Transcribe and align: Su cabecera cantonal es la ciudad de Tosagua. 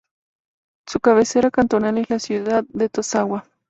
Su 0.89 0.99
cabecera 0.99 1.51
cantonal 1.51 1.99
es 1.99 2.09
la 2.09 2.17
ciudad 2.17 2.63
de 2.69 2.89
Tosagua. 2.89 3.45